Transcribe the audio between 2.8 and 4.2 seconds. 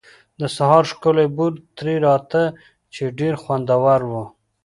چې ډېر خوندور و.